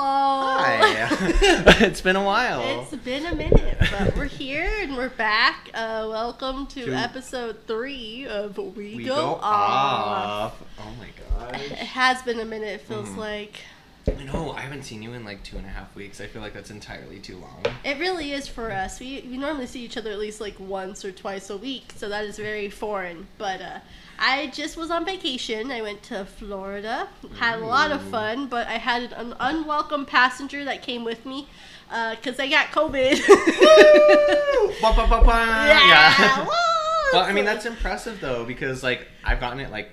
[0.00, 1.08] Hi.
[1.84, 2.82] it's been a while.
[2.82, 5.70] It's been a minute, but we're here and we're back.
[5.74, 9.42] Uh, welcome to, To- episode three of We, we Go, go Off.
[9.42, 10.62] off.
[10.78, 11.08] Oh my
[11.50, 11.60] gosh.
[11.62, 13.16] It has been a minute, it feels Mhm.
[13.16, 13.58] like.
[14.06, 14.52] I know.
[14.52, 16.20] I haven't seen you in like two and a half weeks.
[16.20, 17.62] I feel like that's entirely too long.
[17.84, 19.00] It really is for us.
[19.00, 22.08] We, we normally see each other at least like once or twice a week, so
[22.08, 23.26] that is very foreign.
[23.36, 23.78] But uh,
[24.18, 25.70] I just was on vacation.
[25.70, 27.08] I went to Florida,
[27.38, 31.46] had a lot of fun, but I had an unwelcome passenger that came with me
[31.88, 33.20] because I got COVID.
[34.80, 35.66] Ba, ba, ba, ba.
[35.68, 36.44] yeah.
[36.44, 36.50] woo!
[37.12, 39.90] Well, I mean that's impressive though because like I've gotten it like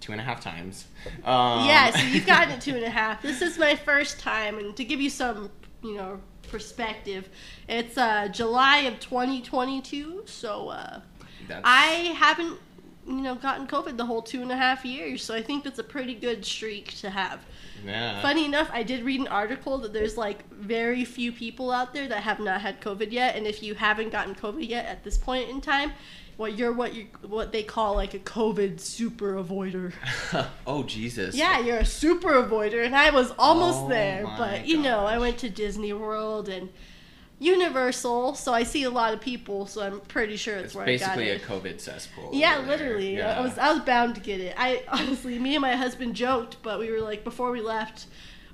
[0.00, 0.86] two and a half times.
[1.24, 3.22] Um, yeah, so you've gotten it two and a half.
[3.22, 5.50] This is my first time, and to give you some,
[5.82, 7.28] you know, perspective,
[7.68, 10.24] it's uh, July of 2022.
[10.26, 11.00] So uh,
[11.64, 12.58] I haven't,
[13.08, 15.24] you know, gotten COVID the whole two and a half years.
[15.24, 17.40] So I think that's a pretty good streak to have.
[17.84, 18.20] yeah.
[18.22, 22.08] Funny enough, I did read an article that there's like very few people out there
[22.08, 25.16] that have not had COVID yet, and if you haven't gotten COVID yet at this
[25.16, 25.92] point in time,
[26.36, 29.92] well, you're what you what they call like a COVID super avoider.
[30.66, 31.34] oh Jesus.
[31.34, 34.24] Yeah, you're a super avoider, and I was almost Oh there.
[34.38, 36.68] But you know, I went to Disney World and
[37.40, 39.66] Universal, so I see a lot of people.
[39.66, 41.74] So I'm pretty sure it's, It's where basically I a got it.
[41.74, 42.30] COVID cesspool.
[42.32, 43.16] yeah, literally.
[43.18, 43.38] Yeah.
[43.38, 44.54] I was I was bound to get it.
[44.58, 48.06] I honestly, me and my husband joked, but we were like before we left,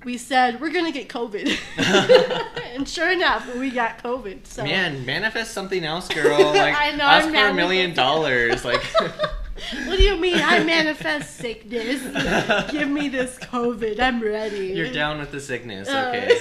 [0.05, 1.59] we said we're gonna get COVID,
[2.77, 4.47] and sure enough, we got COVID.
[4.47, 6.39] So Man, manifest something else, girl.
[6.55, 8.67] Like, I know, ask I'm for a million dollars.
[8.67, 8.85] Like,
[9.87, 10.37] what do you mean?
[10.43, 12.03] I manifest sickness.
[12.71, 13.99] Give me this COVID.
[13.99, 14.69] I'm ready.
[14.75, 16.39] You're down with the sickness, Uh, okay?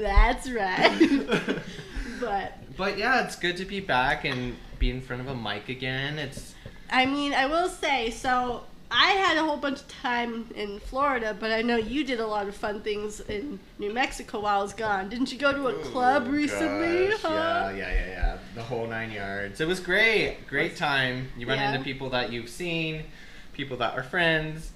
[0.00, 1.26] That's right.
[2.20, 5.68] but but yeah, it's good to be back and be in front of a mic
[5.68, 6.18] again.
[6.18, 6.54] It's
[6.90, 8.64] I mean, I will say so.
[8.90, 12.26] I had a whole bunch of time in Florida, but I know you did a
[12.26, 15.10] lot of fun things in New Mexico while I was gone.
[15.10, 17.10] Didn't you go to a oh, club Oh, recently?
[17.10, 17.28] huh?
[17.28, 18.38] Yeah, yeah, yeah, yeah.
[18.54, 19.60] The whole nine yards.
[19.60, 20.46] It was great.
[20.46, 21.28] Great time.
[21.36, 21.72] You run Yeah.
[21.72, 23.04] into people that you've seen,
[23.52, 24.70] people that are friends,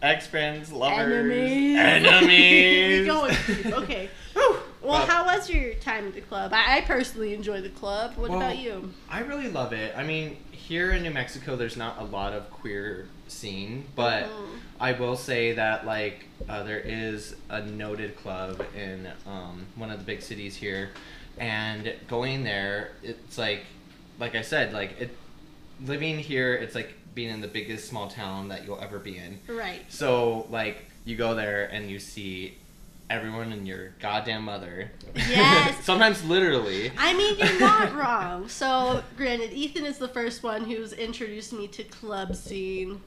[0.00, 1.78] ex friends, lovers, Enemies.
[1.78, 3.00] enemies.
[3.00, 3.66] we going deep.
[3.66, 4.08] Okay.
[4.34, 4.56] Whew.
[4.82, 6.52] Well, But- how was your time at the club?
[6.52, 8.16] I, I personally enjoy the club.
[8.16, 8.92] What Well, about you?
[9.08, 9.94] I really love it.
[9.96, 14.58] I mean, here in New Mexico, there's not a lot of queer scene, but Mhm.
[14.80, 19.98] I will say that like uh, there is a noted club in um, one of
[19.98, 20.90] the big cities here,
[21.38, 23.64] and going there, it's like,
[24.18, 25.16] like I said, like it,
[25.86, 29.38] living here, it's like being in the biggest small town that you'll ever be in.
[29.46, 29.80] Right.
[29.88, 32.58] So like you go there and you see
[33.10, 34.90] everyone and your goddamn mother.
[35.14, 35.78] Yes.
[35.84, 36.90] Sometimes literally.
[36.96, 38.48] I mean, you're not wrong.
[38.48, 43.00] So, granted, Ethan is the first one who's introduced me to club scene.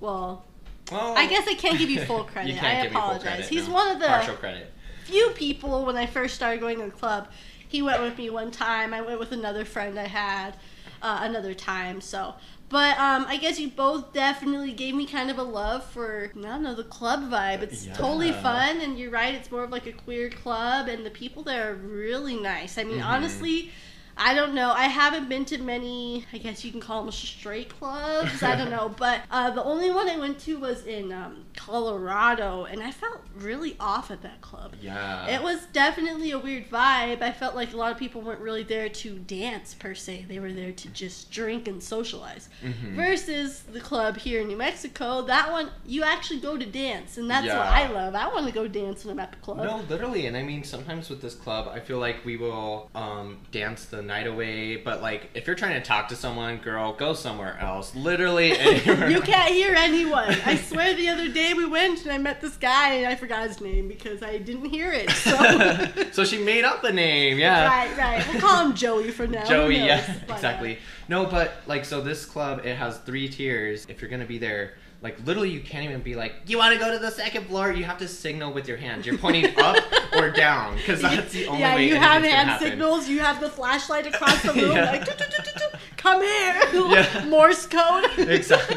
[0.00, 0.44] Well,
[0.92, 2.52] Well, I guess I can't give you full credit.
[2.52, 3.22] You can't I give me full apologize.
[3.24, 3.74] credit, He's no.
[3.74, 4.72] one of the partial credit.
[5.04, 7.28] few people when I first started going to the club.
[7.66, 8.94] He went with me one time.
[8.94, 10.56] I went with another friend I had
[11.02, 12.00] uh, another time.
[12.00, 12.34] So,
[12.68, 16.40] but um, I guess you both definitely gave me kind of a love for I
[16.40, 17.62] don't know the club vibe.
[17.62, 19.34] It's totally fun, and you're right.
[19.34, 22.76] It's more of like a queer club, and the people there are really nice.
[22.78, 23.06] I mean, Mhm.
[23.06, 23.70] honestly.
[24.18, 24.70] I don't know.
[24.72, 28.42] I haven't been to many, I guess you can call them straight clubs.
[28.42, 28.88] I don't know.
[28.96, 33.20] But uh, the only one I went to was in um, Colorado, and I felt
[33.36, 34.74] really off at that club.
[34.80, 35.26] Yeah.
[35.28, 37.22] It was definitely a weird vibe.
[37.22, 40.26] I felt like a lot of people weren't really there to dance per se.
[40.28, 42.48] They were there to just drink and socialize.
[42.64, 42.94] Mhm.
[42.96, 47.30] Versus the club here in New Mexico, that one you actually go to dance, and
[47.30, 48.14] that's what I love.
[48.14, 49.58] I want to go dance when I'm at the club.
[49.58, 53.38] No, literally, and I mean sometimes with this club, I feel like we will um,
[53.52, 54.76] dance the night away.
[54.76, 57.94] But like, if you're trying to talk to someone, girl, go somewhere else.
[57.94, 59.08] Literally, anywhere.
[59.08, 60.34] you can't hear anyone.
[60.44, 63.46] I swear the other day we went and I met this guy and I forgot
[63.46, 65.10] his name because I didn't hear it.
[65.10, 67.68] So so she made up a name, yeah.
[67.68, 68.28] Right, right.
[68.32, 69.44] We'll call him Joey for now.
[69.44, 69.86] Joey, knows?
[69.86, 70.78] yeah, But, uh, exactly.
[71.08, 73.86] No, but like, so this club it has three tiers.
[73.88, 76.78] If you're gonna be there, like literally, you can't even be like, "You want to
[76.80, 79.06] go to the second floor?" You have to signal with your hands.
[79.06, 79.76] You're pointing up
[80.16, 81.86] or down because that's the only yeah, way.
[81.88, 82.68] you have hand happen.
[82.68, 83.08] signals.
[83.08, 84.90] You have the flashlight across the room, Yeah.
[84.90, 87.24] like "Doo, doo, doo, doo, doo, come here, Yeah.
[87.28, 88.06] Morse code.
[88.18, 88.76] Exactly.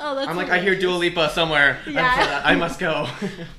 [0.00, 0.94] oh, that's I'm like, I hear Dua.
[0.96, 1.78] Lipa somewhere.
[1.88, 2.42] Yeah.
[2.44, 3.08] I must go.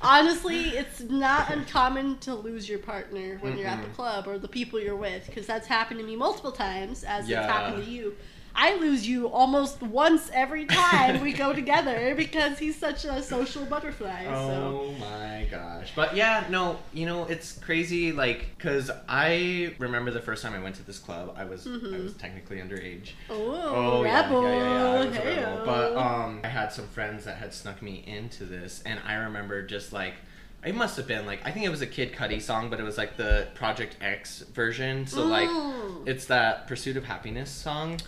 [0.00, 4.48] Honestly, it's not uncommon to lose your partner when you're at the club or the
[4.48, 7.42] people you're with, because that's happened to me multiple times, as Yeah.
[7.42, 8.14] it's happened to you.
[8.56, 13.64] I lose you almost once every time we go together because he's such a social
[13.66, 14.24] butterfly.
[14.24, 14.30] So.
[14.30, 15.92] Oh my gosh.
[15.96, 20.60] But yeah, no, you know, it's crazy like cuz I remember the first time I
[20.62, 23.10] went to this club, I was I was technically underage.
[23.28, 24.42] Oh, yeah, rebel.
[24.42, 24.68] yeah, yeah,
[25.00, 25.62] yeah, was a rebel.
[25.64, 29.62] But um I had some friends that had snuck me into this and I remember
[29.62, 30.14] just like
[30.64, 32.84] it must have been like I think it was a Kid Cudi song, but it
[32.84, 35.06] was like the Project X version.
[35.08, 36.06] So like Mm.
[36.08, 37.98] it's that Pursuit of Happiness song.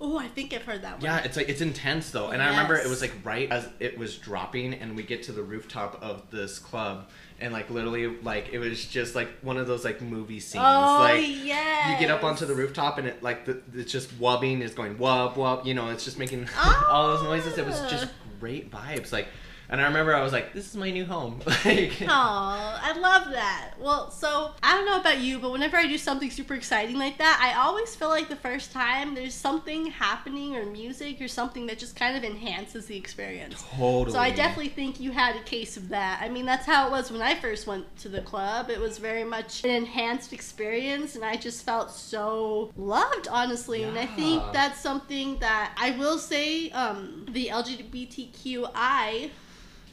[0.00, 1.02] Oh, I think I've heard that one.
[1.02, 3.96] Yeah, it's like it's intense though, and I remember it was like right as it
[3.96, 7.08] was dropping, and we get to the rooftop of this club,
[7.40, 10.64] and like literally like it was just like one of those like movie scenes.
[10.66, 11.90] Oh, like yes.
[11.90, 14.96] you get up onto the rooftop, and it like the, it's just wubbing, is going
[14.96, 16.86] wub wub, you know, it's just making Ah.
[16.90, 17.56] all those noises.
[17.56, 18.08] It was just
[18.40, 19.28] great vibes, like.
[19.74, 23.32] And I remember I was like, "This is my new home." like, Aw, I love
[23.32, 23.72] that.
[23.80, 27.18] Well, so I don't know about you, but whenever I do something super exciting like
[27.18, 31.66] that, I always feel like the first time there's something happening or music or something
[31.66, 33.64] that just kind of enhances the experience.
[33.76, 34.12] totally.
[34.12, 36.22] So I definitely think you had a case of that.
[36.22, 38.70] I mean, that's how it was when I first went to the club.
[38.70, 43.82] It was very much an enhanced experience, and I just felt so loved, honestly.
[43.82, 49.30] And I think that's something that I will say um, the LGBTQI.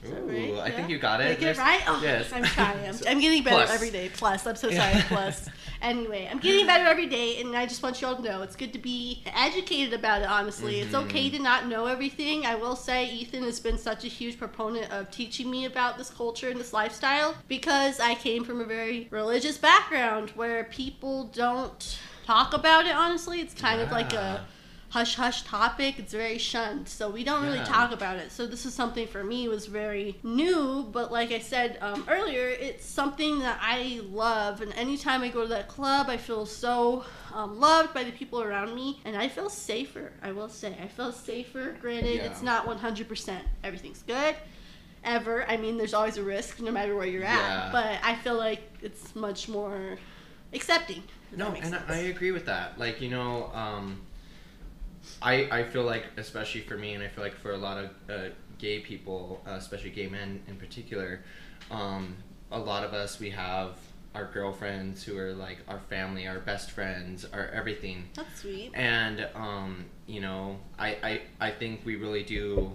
[0.05, 0.53] Ooh, right?
[0.53, 0.75] I Yeah?
[0.75, 1.39] think you got it.
[1.39, 1.81] get it right?
[1.87, 2.31] Oh, yes.
[2.33, 2.85] I'm trying.
[3.07, 3.69] I'm, getting better Plus.
[3.71, 4.09] every day.
[4.09, 4.91] Plus, I'm so Yeah.
[4.91, 5.03] sorry.
[5.07, 5.49] Plus.
[5.81, 8.55] Anyway, I'm getting better every day, and I just want you all to know it's
[8.55, 10.79] good to be educated about it, honestly.
[10.79, 11.03] It's Mhm.
[11.05, 12.45] okay to not know everything.
[12.45, 16.09] I will say, Ethan has been such a huge proponent of teaching me about this
[16.09, 21.99] culture and this lifestyle because I came from a very religious background where people don't
[22.25, 23.41] talk about it, honestly.
[23.41, 24.45] It's kind of like a
[24.91, 25.97] hush hush topic.
[25.97, 28.29] It's very shunned, so we don't really talk about it.
[28.31, 32.47] So this is something for me was very new, but like I said um, earlier,
[32.47, 34.61] it's something that I love.
[34.61, 38.41] And anytime I go to that club, I feel so um, loved by the people
[38.41, 40.11] around me, and I feel safer.
[40.21, 41.75] I will say, I feel safer.
[41.81, 42.25] Granted, Yeah.
[42.25, 43.39] it's not 100%.
[43.63, 44.35] Everything's good.
[45.05, 45.45] Ever.
[45.49, 47.37] I mean, there's always a risk no matter where you're at.
[47.37, 47.69] Yeah.
[47.71, 49.97] But I feel like it's much more
[50.53, 51.01] accepting.
[51.35, 51.83] No, and sense.
[51.87, 52.77] I agree with that.
[52.77, 54.01] Like you know, um,
[55.21, 57.89] I I feel like especially for me, and I feel like for a lot of
[58.09, 61.21] uh, gay people, uh, especially gay men in particular,
[61.69, 62.15] um,
[62.51, 63.77] a lot of us we have
[64.13, 68.71] our girlfriends who are like our family, our best friends, our everything, That's sweet.
[68.73, 72.71] and um, you know, I, I I think we really do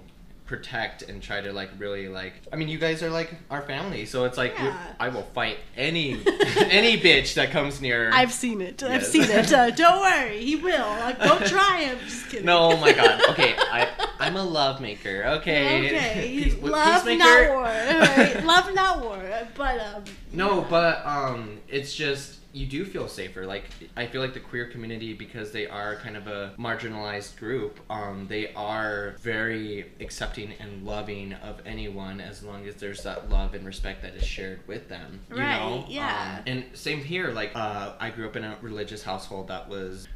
[0.47, 4.07] protect and try to like really like I mean you guys are like our family
[4.07, 4.79] so it's like Yeah.
[5.01, 6.13] I will fight any
[6.57, 8.83] any bitch that comes near I've seen it.
[8.83, 9.53] I've seen it.
[9.57, 10.87] Uh, don't worry, he will.
[10.89, 11.99] Like, don't try him.
[12.05, 12.47] Just kidding.
[12.47, 13.21] No, oh my god.
[13.31, 13.89] Okay, I
[14.21, 15.25] I'm a love maker.
[15.39, 15.87] Okay.
[15.87, 16.29] Okay.
[16.45, 17.19] Peace- Love peacemaker?
[17.19, 17.67] not war.
[17.67, 19.49] Alright, Love not war.
[19.57, 20.05] But um.
[20.33, 23.45] No, but um, it's just you do feel safer.
[23.47, 23.65] Like
[23.97, 27.79] I feel like the queer community because they are kind of a marginalized group.
[27.91, 33.55] Um, they are very accepting and loving of anyone as long as there's that love
[33.55, 35.21] and respect that is shared with them.
[35.31, 35.85] You Right, know.
[35.89, 36.37] yeah.
[36.39, 37.31] Um, and same here.
[37.31, 40.09] Like uh, I grew up in a religious household that was.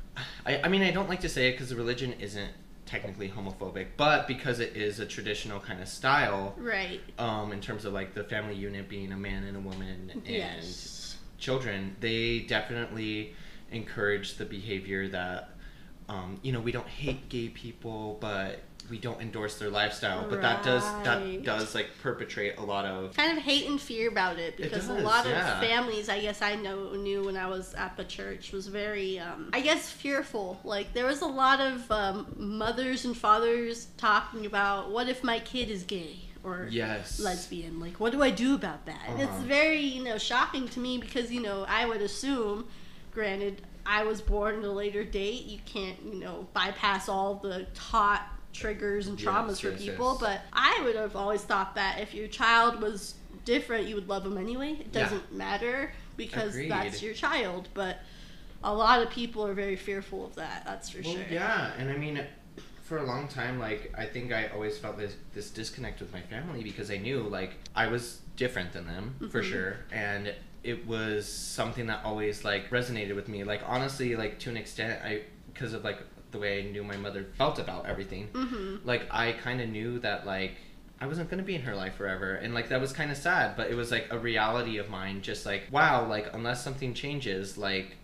[0.46, 2.50] I I mean I don't like to say it because the religion isn't
[2.86, 7.00] technically homophobic, but because it is a traditional kind of style, Right.
[7.20, 10.26] um, in terms of like the family unit being a man and a woman and
[10.26, 10.99] Yes.
[11.40, 13.34] Children, they definitely
[13.72, 15.50] encourage the behavior that,
[16.08, 18.60] um, you know, we don't hate gay people, but
[18.90, 20.26] we don't endorse their lifestyle.
[20.28, 24.08] But that does that does like perpetrate a lot of Kind of hate and fear
[24.08, 27.46] about it because a does, lot of families, I guess I know knew when I
[27.46, 30.60] was at the church, was very, um, I guess, fearful.
[30.64, 35.38] Like there was a lot of um, mothers and fathers talking about, what if my
[35.38, 37.80] kid is gay or yes lesbian.
[37.80, 39.00] Like, what do I do about that?
[39.18, 39.46] It's Uh-huh.
[39.46, 42.66] very, you know, shocking to me because, you know, I would assume,
[43.12, 45.44] granted, I was born at a later date.
[45.44, 50.16] You can't, you know, bypass all the taught triggers and traumas Yes, for yes, people.
[50.18, 54.24] But I would have always thought that if your child was different, you would love
[54.24, 54.72] them anyway.
[54.72, 56.70] It doesn't matter because Agreed.
[56.70, 57.68] that's your child.
[57.74, 57.98] But
[58.62, 60.64] a lot of people are very fearful of that.
[60.66, 61.24] That's for well, sure.
[61.30, 62.20] yeah, and I mean,
[62.90, 66.22] for a long time, like I think I always felt this this disconnect with my
[66.22, 69.50] family because I knew like I was different than them for Mhm.
[69.50, 71.26] sure, and it was
[71.58, 73.44] something that always like resonated with me.
[73.44, 75.22] Like honestly, like to an extent, I
[75.54, 76.00] because of like
[76.32, 78.26] the way I knew my mother felt about everything.
[78.34, 80.56] hmm Like I kind of knew that like.
[81.02, 83.56] I wasn't gonna be in her life forever, and like that was kind of sad,
[83.56, 85.22] but it was like a reality of mine.
[85.22, 87.96] Just like wow, like unless something changes, like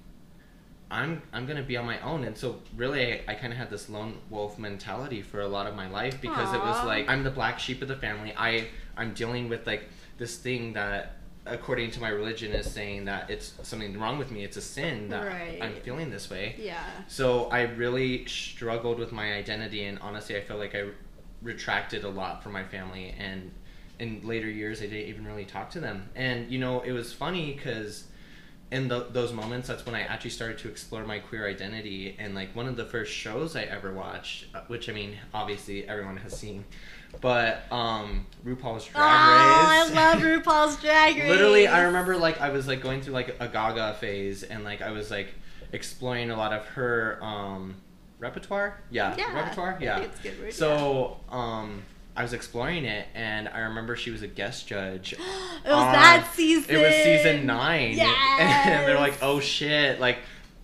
[0.90, 3.70] I'm I'm gonna be on my own, and so really I, I kind of had
[3.70, 7.24] this lone wolf mentality for a lot of my life because it was like I'm
[7.24, 8.32] the black sheep of the family.
[8.36, 9.82] I I'm dealing with like
[10.18, 14.42] this thing that according to my religion is saying that it's something wrong with me
[14.42, 15.58] it's a sin that Right.
[15.62, 16.82] i'm feeling this way Yeah.
[17.06, 20.86] so i really struggled with my identity and honestly i feel like i
[21.42, 23.52] retracted a lot from my family and
[24.00, 27.12] in later years i didn't even really talk to them and you know it was
[27.12, 28.04] funny because
[28.70, 32.34] in tho- those moments that's when i actually started to explore my queer identity and
[32.34, 36.16] like one of the first shows i ever watched uh, which i mean obviously everyone
[36.16, 36.64] has seen
[37.20, 39.56] but um rupaul's drag Race.
[39.56, 41.28] oh, I love RuPaul's Drag Race.
[41.28, 44.82] literally i remember like i was like going through like a gaga phase and like
[44.82, 45.28] i was like
[45.72, 47.76] exploring a lot of her um
[48.18, 48.80] repertoire?
[48.90, 49.76] Yeah, Yeah, repertoire?
[49.80, 49.98] Yeah.
[49.98, 51.82] Think it's good word, so um
[52.16, 55.12] i was exploring it and i remember she was a guest judge
[55.64, 56.74] It was on- that season.
[56.74, 60.18] it was season nine and they're like oh shit like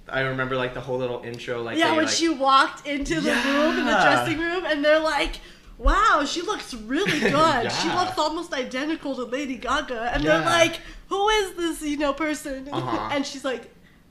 [0.08, 3.20] i remember like the whole little intro like yeah, they, when like, she walked into
[3.20, 5.36] the room, in the dressing room, and they're like,
[5.78, 7.72] wow, she looks really good.
[7.72, 10.10] She looks almost identical to Lady Gaga.
[10.12, 10.36] And Yeah.
[10.38, 12.68] they're like, who is this, you know, person?
[12.72, 13.08] Uh-huh.
[13.12, 13.70] And she's like,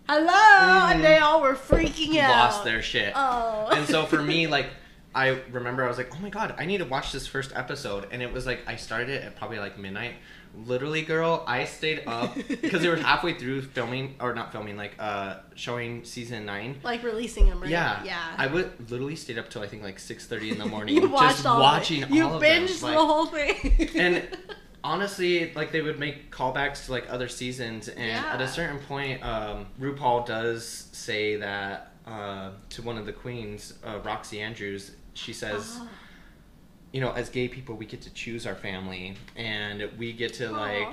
[0.10, 0.26] hello.
[0.28, 0.92] Mhm.
[0.96, 2.30] And they all were freaking out.
[2.32, 3.68] lost their shit Oh.
[3.72, 4.68] and so for me like
[5.14, 8.08] i remember i was like oh my god i need to watch this first episode
[8.12, 10.14] and it was like i started it at probably like midnight
[10.66, 14.94] literally girl i stayed up because they were halfway through filming or not filming like
[15.00, 17.70] uh showing season nine like releasing them, right?
[17.70, 18.20] yeah Yeah.
[18.38, 21.44] i would literally stayed up till i think like 6.30 in the morning you watched
[21.44, 22.16] just watching all watching of it.
[22.16, 23.90] You all binged them the whole thing.
[23.96, 24.28] and
[24.84, 29.24] honestly like they would make callbacks to like other seasons and at a certain point
[29.24, 35.34] um, rupaul does say that uh, to one of the queens uh, Roxxxy Andrews she
[35.34, 35.90] says Oh.
[36.92, 40.50] you know as gay people we get to choose our family and we get to
[40.52, 40.88] like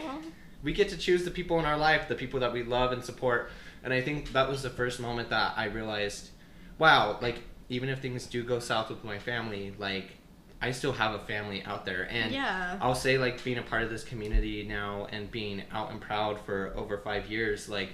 [0.63, 3.05] we get to choose the people in our life the people that we love and
[3.05, 3.51] support
[3.85, 6.31] and i think that was the first moment that i realized
[6.79, 10.17] wow like even if things do go south with my family like
[10.61, 12.77] i still have a family out there and yeah.
[12.81, 16.41] I'll say like being a part of this community now and being out and proud
[16.41, 17.91] for over five years, like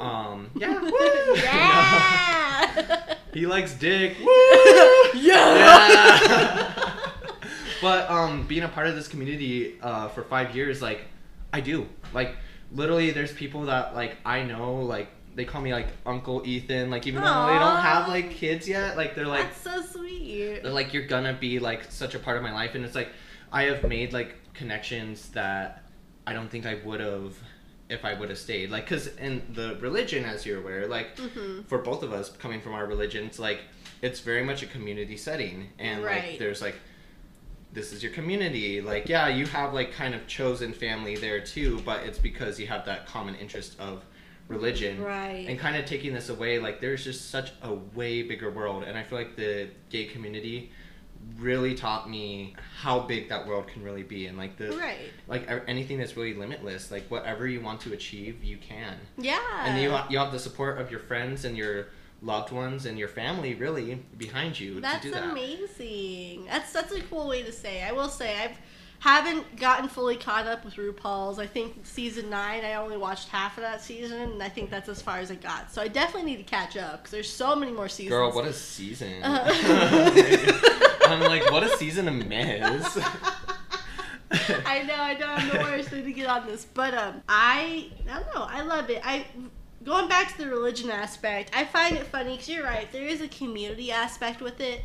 [0.00, 1.34] um yeah, woo!
[1.36, 3.14] yeah.
[3.32, 4.16] he likes dick.
[4.20, 5.14] yeah.
[5.14, 6.96] Yeah.
[7.80, 11.02] but um being a part of this community uh for five years, like
[11.52, 11.86] I do.
[12.12, 12.36] Like
[12.72, 17.06] literally there's people that like I know like they call me like Uncle Ethan, like
[17.06, 20.62] even though they don't have like kids yet, like they're like That's so sweet.
[20.62, 23.08] they're like you're gonna be like such a part of my life and it's like
[23.52, 25.82] i have made like connections that
[26.26, 27.34] i don't think i would have
[27.88, 28.70] if i would have stayed.
[28.70, 31.66] Like because in the religion as you're aware like Mhm.
[31.66, 33.60] for both of us coming from our religions like
[34.02, 35.70] it's very much a community setting.
[35.78, 36.76] And like there's like
[37.72, 38.80] this is your community.
[38.80, 42.66] Like yeah you have like kind of chosen family there too but it's because you
[42.66, 44.04] have that common interest of
[44.48, 45.02] religion.
[45.02, 45.46] Right.
[45.48, 48.84] and kind of taking this away like there's just such a way bigger world.
[48.84, 50.70] And i feel like the gay community
[51.38, 55.10] really taught me how big that world can really be and like the Right.
[55.26, 59.40] like anything that's really limitless like whatever you want to achieve you can Yeah.
[59.66, 61.88] and you, you have the support of your friends and your
[62.22, 66.46] loved ones and your family really behind you That's to do that amazing.
[66.46, 67.82] That's that's a cool way to say.
[67.82, 68.56] I will say I've
[69.00, 71.38] haven't gotten fully caught up with RuPaul's.
[71.38, 72.64] I think season nine.
[72.64, 75.34] I only watched half of that season, and I think that's as far as I
[75.36, 75.70] got.
[75.72, 78.10] So I definitely need to catch up because there's so many more seasons.
[78.10, 80.88] girl what a season Uh-huh.
[81.06, 82.98] i'm like what a season to miss
[84.30, 87.90] I know, I know, I'm the worst thing to get on this, but um, I,
[88.10, 89.00] I don't know, I love it.
[89.06, 89.24] I
[89.84, 92.90] going back to the religion aspect, I find it funny because you're right.
[92.90, 94.82] There is a community aspect with it.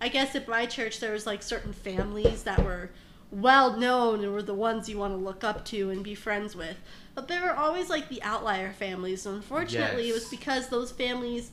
[0.00, 2.90] I guess at my church there was like certain families that were
[3.32, 6.54] well known and were the ones you want to look up to and be friends
[6.54, 6.76] with.
[7.14, 9.26] But there were always like the outlier families.
[9.26, 11.50] And unfortunately, it was because those families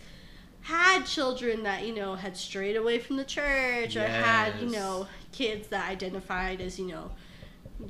[0.61, 5.07] had children that you know had strayed away from the church or had you know
[5.31, 7.09] kids that identified as you know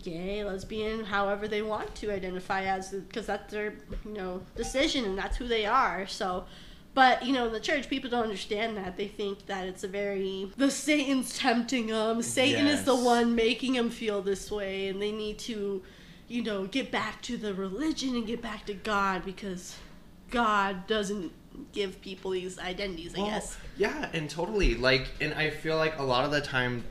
[0.04, 3.74] gay, lesbian, however they want to identify as, because that's their
[4.06, 6.08] you know decision and that's who they are.
[6.08, 6.46] So,
[6.94, 8.98] but you know, in the church, people don't understand that.
[8.98, 12.22] They think that it's a very the Satan's tempting them.
[12.22, 15.82] Satan is the one making them feel this way, and they need to,
[16.28, 19.76] you know, get back to the religion and get back to God because
[20.30, 21.32] God doesn't
[21.74, 23.16] give people these identities.
[23.16, 23.58] I Well, guess.
[23.78, 24.76] Yeah, and totally.
[24.76, 26.84] Like, and I feel like a lot of the time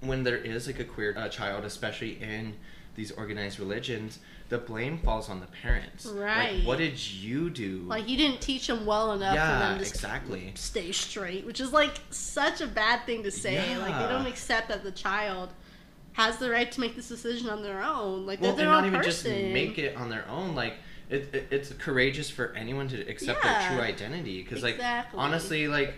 [0.00, 2.54] when there is like a queer uh, child, especially in
[2.94, 4.18] these organized religions,
[4.50, 6.04] the blame falls on the parents.
[6.04, 6.56] Right.
[6.56, 7.84] Like, what did you do?
[7.86, 10.52] Like you didn't teach them well enough for yeah, them to exactly.
[10.56, 13.78] stay straight, which is like such a bad thing to say.
[13.78, 15.50] Like they don't accept that the child
[16.14, 18.26] has the right to make this decision on their own.
[18.26, 19.32] Like they're their and not own even person.
[19.32, 20.56] just make it on their own.
[20.56, 20.74] Like,
[21.08, 24.42] it, it, it's courageous for anyone to accept their true identity.
[24.42, 24.80] Because, like,
[25.14, 25.94] honestly, like,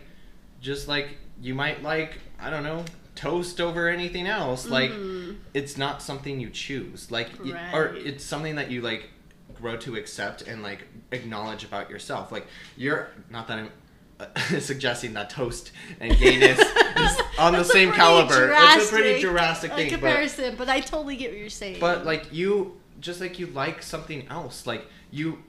[0.60, 4.66] just like you might like, I don't know, toast over anything else.
[4.66, 5.36] Like Mhm.
[5.54, 7.10] it's not something you choose.
[7.10, 9.10] Like y- or it's something that you like
[9.54, 12.32] grow to accept and like acknowledge about yourself.
[12.32, 13.70] Like you're not that I'm
[14.20, 14.26] uh,
[14.60, 16.58] suggesting that toast and gayness
[16.96, 18.50] is on the same caliber.
[18.52, 21.78] It's a pretty drastic, drastic thing, but comparison, but, I totally get what you're saying.
[21.80, 24.66] but like you just like you like something else.
[24.66, 25.42] Like you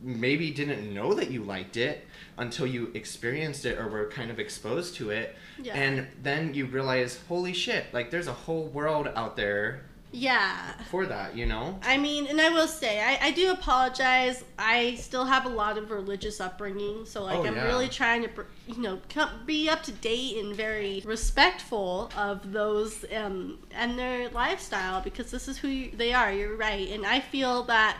[0.00, 4.38] maybe didn't know that you liked it until you experienced it or were kind of
[4.38, 5.36] exposed to it.
[5.60, 5.74] Yeah.
[5.74, 10.72] And then you realize, holy shit, like there's a whole world out there yeah.
[10.90, 11.78] for that, you know?
[11.82, 14.44] I mean, and I will say, I, I do apologize.
[14.58, 17.64] I still have a lot of religious upbringing, so like Oh, I'm yeah.
[17.64, 18.30] really trying to,
[18.66, 19.00] you know,
[19.46, 25.48] be up to date and very respectful of those um, and their lifestyle because this
[25.48, 26.32] is who you, they are.
[26.32, 27.98] You're right, and I feel that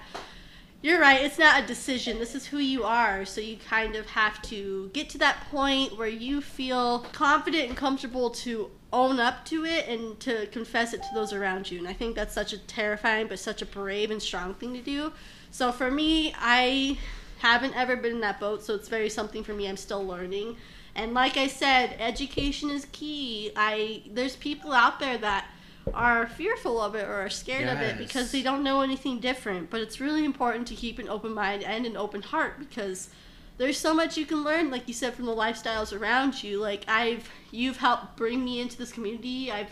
[0.81, 1.23] you're right.
[1.23, 2.19] It's not a decision.
[2.19, 3.25] This is who you are.
[3.25, 7.77] So you kind of have to get to that point where you feel confident and
[7.77, 11.79] comfortable to own up to it and to confess it to those around you.
[11.79, 14.81] And I think that's such a terrifying but such a brave and strong thing to
[14.81, 15.13] do.
[15.51, 16.99] So for me, I
[17.39, 19.69] haven't ever been in that boat, so it's very something for me.
[19.69, 20.57] I'm still learning.
[20.95, 23.53] And like I said, education is key.
[23.57, 25.47] I there's people out there that
[25.95, 29.71] are fearful of it or are scared of it because they don't know anything different.
[29.71, 33.11] But it's really important to keep an open mind and an open heart because
[33.59, 36.61] there's so much you can learn, like you said, from the lifestyles around you.
[36.61, 39.51] Like I've, you've helped bring me into this community.
[39.51, 39.71] I've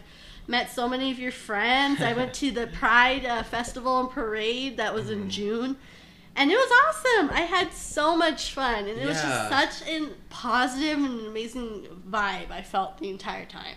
[0.48, 2.02] met so many of your friends.
[2.02, 5.76] I went to the Pride uh, Festival and Parade that was in June.
[6.38, 7.30] And it was awesome.
[7.30, 9.48] I had so much fun, and it was just
[9.80, 13.76] such a positive and amazing vibe I felt the entire time.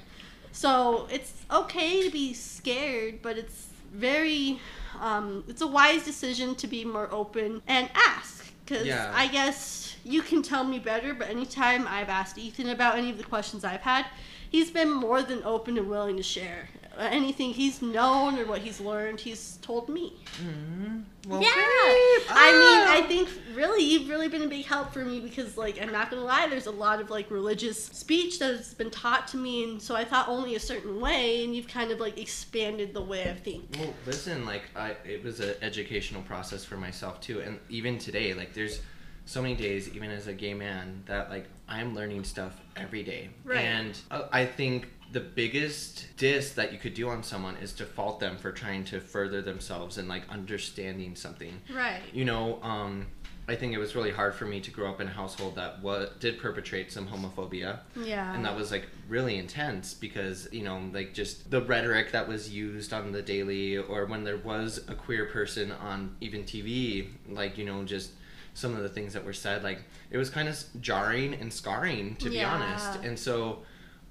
[0.52, 4.60] So it's okay to be scared, but it's very,
[5.00, 8.46] um, it's a wise decision to be more open and ask.
[8.66, 9.12] Because Yeah.
[9.16, 13.18] I guess you can tell me better, but anytime I've asked Ethan about any of
[13.18, 14.06] the questions I've had,
[14.50, 16.70] he's been more than open and willing to share.
[17.00, 20.14] Uh, Anything he's known or what he's learned, he's told me.
[20.44, 21.00] Mm-hmm.
[21.30, 21.50] Well, yeah.
[21.50, 22.98] I mean, ah.
[22.98, 26.10] I think really you've really been a big help for me because like I'm not
[26.10, 29.64] gonna lie, there's a lot of like religious speech that has been taught to me
[29.64, 33.02] and so I thought only a certain way and you've kind of like expanded the
[33.02, 33.66] way I think.
[33.80, 38.34] Well, listen, like I, it was an educational process for myself too, and even today,
[38.34, 38.82] like there's
[39.26, 43.30] so many days, even as a gay man, that like I'm learning stuff every day,
[43.46, 43.60] Right.
[43.60, 47.86] and uh, I think the biggest diss that you could do on someone is to
[47.86, 51.60] fault them for trying to further themselves and like understanding something.
[51.74, 52.02] Right.
[52.14, 53.08] You know, um,
[53.48, 55.82] I think it was really hard for me to grow up in a household that
[55.82, 58.32] wa- did perpetrate some homophobia Yeah.
[58.36, 62.52] and that was like really intense because you know like just the rhetoric that was
[62.52, 67.58] used on the daily or when there was a queer person on even tv like
[67.58, 68.12] you know just
[68.54, 69.80] some of the things that were said like
[70.12, 72.54] it was kind of jarring and scarring to be Yeah.
[72.54, 73.64] honest and so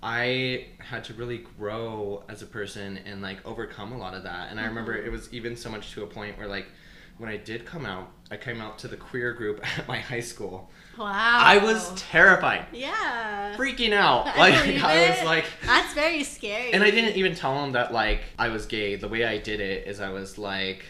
[0.02, 4.50] i had to really grow as a person and like overcome a lot of that
[4.50, 5.06] and i remember Mm-hmm.
[5.08, 6.66] it was even so much to a point where like
[7.18, 10.20] when i did come out i came out to the queer group at my high
[10.20, 11.08] school Wow.
[11.42, 13.54] i was terrified Yeah.
[13.56, 14.26] freaking out.
[14.36, 16.72] I Like I was like That's very scary.
[16.72, 18.96] and I didn't even tell them that like I was gay.
[18.96, 20.84] The way I did it is I was like,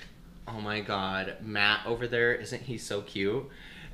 [0.46, 3.46] "Oh my god, Matt over there, isn't he so cute?"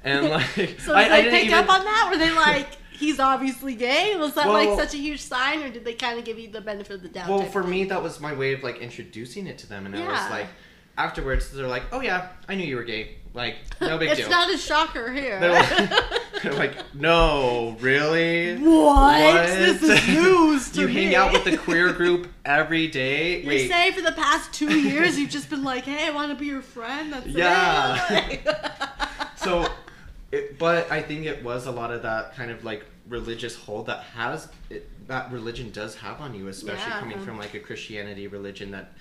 [0.05, 2.09] And like So I, did I they didn't even up on that?
[2.13, 4.15] Were they like, he's obviously gay?
[4.17, 6.49] Was that Well- like such a huge sign, or did they kind of give you
[6.49, 7.29] the benefit of the doubt?
[7.29, 10.01] Well, for me that was my way of like introducing it to them and I
[10.07, 10.47] was like
[10.97, 14.27] afterwards they're like, "Oh yeah, I knew you were gay." Like, no big it's deal.
[14.27, 15.41] It's not a shocker here.
[15.41, 16.03] They're like,
[16.43, 19.47] they're like, "No, really?" what?
[19.49, 20.93] This is news to you me.
[20.95, 23.45] hang out with the queer group every day.
[23.45, 26.37] Wait, saying for the past two years you've just been like, "Hey, I want to
[26.39, 28.39] be your friend." That's Yeah.
[29.37, 29.67] so
[30.35, 33.87] it, but i think it was a lot of that kind of like religious hold
[33.87, 37.01] that has it, that religion does have on you especially Yeah.
[37.01, 38.93] coming from like a christianity religion that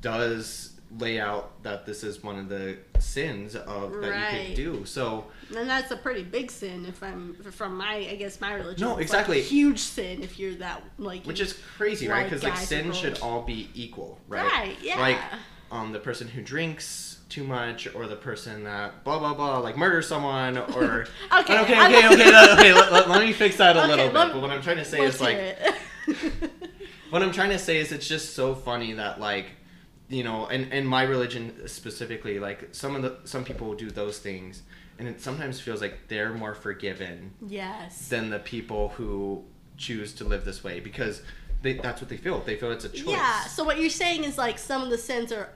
[0.00, 4.84] does lay out that this is one of the sins of that you can do
[4.84, 5.24] so
[5.56, 8.86] and that's a pretty big sin if I'm from my, I guess my religion.
[8.88, 9.36] No, exactly.
[9.38, 11.24] Like huge sin if you're that like.
[11.26, 14.98] which is crazy right because like sin should all be equal right Right, yeah.
[14.98, 15.18] like
[15.70, 19.76] um the person who drinks too much or the person that blah blah blah like
[19.76, 21.06] murder someone or
[21.40, 24.06] Okay, okay okay okay let, okay let, let- let me fix that a Okay, little
[24.08, 25.56] bit let- but what i'm trying to say is like
[27.10, 29.46] what I'm trying to say is it's just so funny that like
[30.08, 34.18] you know and and my religion specifically like some of the some people do those
[34.18, 34.62] things
[34.98, 38.08] and it sometimes feels like they're more forgiven yes.
[38.08, 39.44] than the people who
[39.76, 41.22] choose to live this way because
[41.62, 43.42] they, that's what they feel they feel it's a choice Yeah.
[43.44, 45.50] So what you're saying is like some of the sins are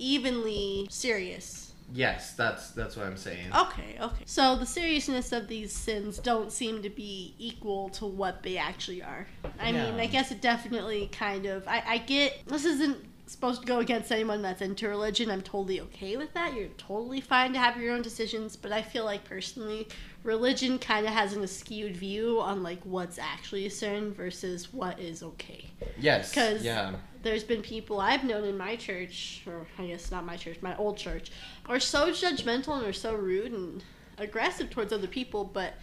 [0.00, 1.72] unevenly serious.
[1.92, 3.52] Yes, that's that's what I'm saying.
[3.54, 4.22] Okay, okay.
[4.24, 9.02] So the seriousness of these sins don't seem to be equal to what they actually
[9.02, 9.26] are.
[9.58, 11.66] I mean, I guess it definitely kind of.
[11.66, 15.30] I, I get this isn't supposed to go against anyone that's into religion.
[15.30, 16.54] I'm totally okay with that.
[16.54, 19.88] You're totally fine to have your own decisions, but I feel like personally,
[20.24, 24.98] religion kind of has an skewed view on like what's actually a sin versus what
[24.98, 25.66] is okay.
[25.98, 26.34] Yes.
[26.34, 26.94] 'Cause- yeah.
[27.22, 30.76] there's been people I've known in my church, or I guess not my church, my
[30.76, 31.30] old church,
[31.66, 33.84] are so judgmental and are so rude and
[34.18, 35.74] aggressive towards other people, but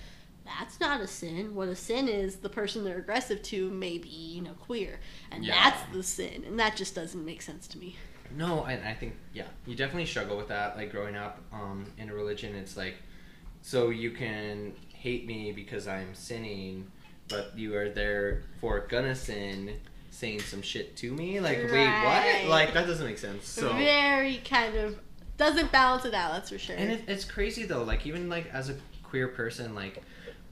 [0.60, 1.54] that's not a sin.
[1.56, 5.00] What a sin is, the person they're aggressive to may be, you know, queer.
[5.32, 5.54] And Yeah.
[5.70, 6.44] that's the sin.
[6.48, 7.96] And that just doesn't make sense to me.
[8.36, 10.76] No, and I think yeah, you definitely struggle with that.
[10.78, 12.96] Like growing up um, in a religion, it's like,
[13.62, 16.92] so you can hate me because I'm sinning,
[17.30, 19.80] but you are therefore gonna sin,
[20.12, 21.40] saying some shit to me.
[21.40, 22.50] Like wait, what?
[22.50, 23.48] Like that doesn't make sense.
[23.48, 25.00] So Very kind of
[25.38, 26.76] doesn't balance it out, that's for sure.
[26.76, 27.84] and it, it's crazy though.
[27.84, 30.02] Like even like as a queer person, like,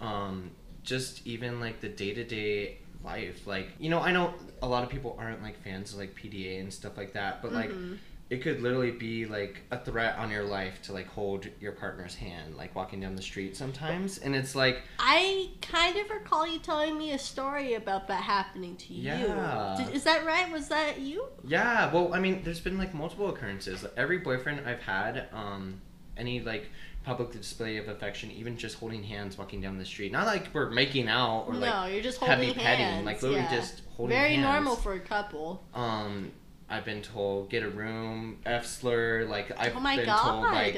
[0.02, 0.52] um,
[0.84, 3.46] just even like the day to day life.
[3.48, 6.60] Like you know, I know a lot of people aren't like fans of like PDA
[6.60, 7.98] and stuff like that, but like Mhm.
[8.30, 12.16] it could literally be like a threat on your life to like hold your partner's
[12.16, 16.58] hand like walking down the street sometimes and it's like I kind of recall you
[16.58, 19.78] telling me a story about that happening to Yeah.
[19.78, 19.86] you.
[19.86, 20.52] Did, is that right?
[20.52, 21.28] Was that you?
[21.48, 25.80] yeah well i mean there's been like multiple occurrences every boyfriend i've had um
[26.18, 26.72] any like
[27.06, 30.72] public display of affection even just holding hands walking down the street not like we're
[30.72, 33.56] making out or no, like you're just holding heavy petting like literally yeah.
[33.56, 35.64] just holding Very hands normal for a couple.
[35.74, 36.32] um
[36.68, 39.26] I've been told get a room, F slur.
[39.26, 40.24] Like I've oh been god.
[40.24, 40.76] told like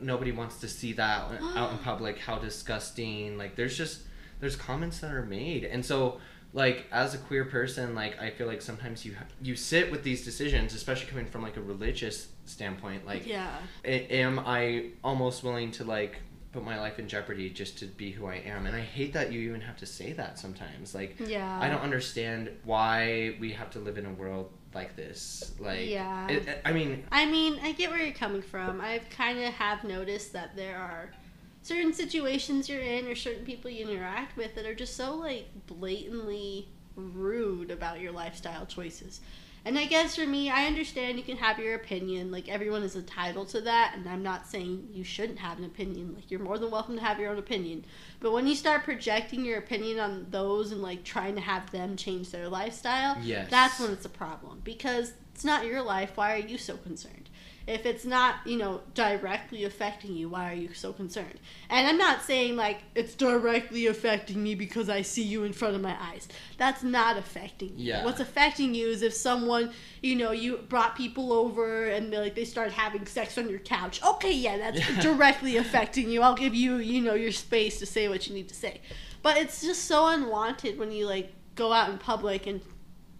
[0.00, 4.00] nobody wants to see that out in public how disgusting like there's just
[4.40, 6.18] there's comments that are made and so
[6.52, 10.24] like as a queer person like i feel like sometimes you you sit with these
[10.24, 13.48] decisions especially coming from like a religious standpoint like yeah.
[13.84, 16.16] am i almost willing to like
[16.52, 19.30] put my life in jeopardy just to be who i am and i hate that
[19.32, 21.60] you even have to say that sometimes like Yeah.
[21.60, 26.28] i don't understand why we have to live in a world like this like Yeah.
[26.28, 28.80] it, i mean I mean, I get where you're coming from.
[28.80, 31.10] I've kind of have noticed that there are
[31.62, 35.46] certain situations you're in or certain people you interact with that are just so like
[35.66, 39.20] blatantly rude about your lifestyle choices.
[39.62, 42.30] And I guess for me, I understand you can have your opinion.
[42.30, 46.14] Like everyone is entitled to that, and I'm not saying you shouldn't have an opinion.
[46.14, 47.84] Like you're more than welcome to have your own opinion.
[48.20, 51.94] But when you start projecting your opinion on those and like trying to have them
[51.96, 53.50] change their lifestyle, Yes.
[53.50, 56.12] that's when it's a problem because it's not your life.
[56.14, 57.19] Why are you so concerned?
[57.70, 61.38] If it's not, you know, directly affecting you, why are you so concerned?
[61.68, 65.76] And I'm not saying like it's directly affecting me because I see you in front
[65.76, 66.26] of my eyes.
[66.58, 67.90] That's not affecting you.
[67.90, 68.04] Yeah.
[68.04, 72.34] What's affecting you is if someone, you know, you brought people over and they like
[72.34, 74.02] they started having sex on your couch.
[74.02, 75.00] Okay, yeah, that's Yeah.
[75.12, 76.22] directly affecting you.
[76.22, 78.80] I'll give you, you know, your space to say what you need to say.
[79.22, 82.60] But it's just so unwanted when you like go out in public and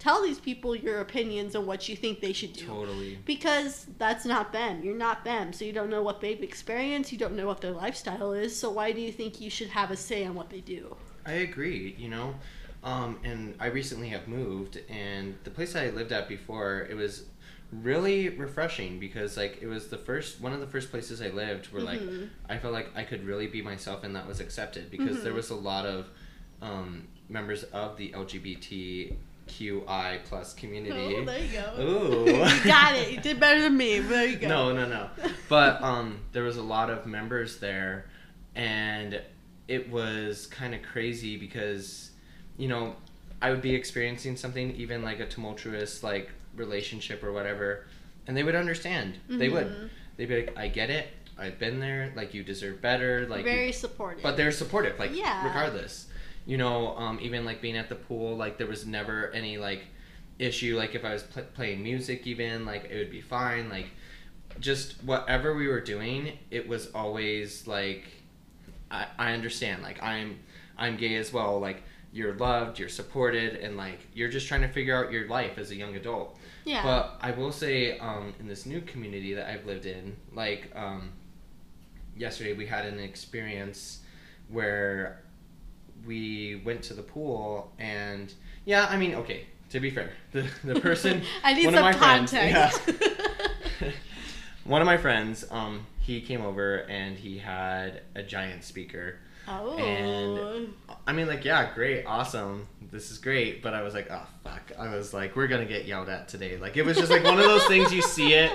[0.01, 2.67] tell these people your opinions on what you think they should do.
[2.67, 4.83] totally Because that's not them.
[4.83, 5.53] You're not them.
[5.53, 7.13] So you don't know what they've experienced.
[7.13, 8.59] You don't know what their lifestyle is.
[8.59, 10.97] So why do you think you should have a say on what they do?
[11.25, 12.35] I agree, you know.
[12.83, 17.25] Um, and I recently have moved, and the place I lived at before, it was
[17.71, 21.67] really refreshing because like it was the first one of the first places I lived
[21.67, 22.29] where like Mhm.
[22.49, 25.37] I felt like I could really be myself and that was accepted because there Mhm.
[25.37, 26.09] was a lot of
[26.63, 28.13] um, members of the
[29.51, 31.17] LGBTQI plus community.
[31.19, 31.83] Oh, there you go.
[31.83, 32.27] Ooh.
[32.27, 33.13] you got it.
[33.13, 33.99] You did better than me.
[34.01, 34.49] There you go.
[34.49, 35.09] No, no, no.
[35.49, 38.07] But um, there was a lot of members there,
[38.55, 39.21] and
[39.69, 42.11] it was kind of crazy because,
[42.57, 42.95] you know,
[43.43, 47.87] I would be experiencing something, even like a tumultuous like relationship or whatever,
[48.27, 49.19] and they would understand.
[49.29, 49.67] They would.
[49.67, 49.89] Mhm.
[50.17, 51.09] They'd be like, "I get it.
[51.39, 52.13] I've been there.
[52.15, 53.27] Like you deserve better.
[53.27, 54.23] Like you- Very supportive.
[54.23, 55.47] but they're supportive like Yeah.
[55.47, 56.07] regardless
[56.47, 59.83] you know um, even like being at the pool like there was never any like
[60.39, 60.77] issue.
[60.77, 63.69] Like if i was pl- playing music even like it would be fine.
[63.69, 63.91] Like
[64.59, 68.05] just whatever we were doing it was always like
[68.91, 69.83] i, I understand.
[69.83, 70.39] Like i'm
[70.79, 71.61] i'm gay as well.
[71.61, 75.59] Like you're loved you're supported and like you're just trying to figure out your life
[75.59, 76.37] as a young adult.
[76.65, 76.83] Yeah.
[76.83, 81.11] but I will say, um, in this new community that I've lived in, like um,
[82.17, 84.01] yesterday, we had an experience
[84.49, 85.23] where
[86.07, 88.33] we went to the pool, and
[88.65, 91.93] yeah, I mean, okay, to be fair, the the person, I need one some of
[91.95, 92.71] my friends, yeah.
[94.65, 99.17] one of my friends, um, he came over and he had a giant speaker.
[99.49, 99.77] oh.
[99.79, 100.75] And-
[101.07, 104.71] I mean, like, yeah, great, awesome, this is great, but I was like, oh fuck.
[104.79, 106.57] I was like, we're gonna get yelled at today.
[106.57, 108.53] Like it was just like one of those things you see it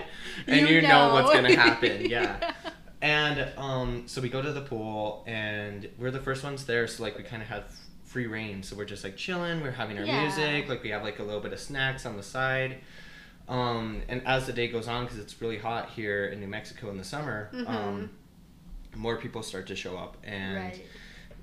[0.47, 1.07] and you, You know.
[1.09, 1.13] know.
[1.15, 2.05] what's gonna happen.
[2.05, 2.53] Yeah.
[3.01, 7.03] And um, so we go to the pool and we're the first ones there, so
[7.03, 7.65] like we kind of have
[8.03, 8.63] free reign.
[8.63, 9.61] So we're just like chilling.
[9.61, 10.21] We're having our Yeah.
[10.21, 10.69] music.
[10.69, 12.77] Like we have like a little bit of snacks on the side.
[13.47, 16.89] Um, and as the day goes on, because it's really hot here in New Mexico
[16.89, 18.09] in the summer, um,
[18.95, 20.81] more people start to show up and right.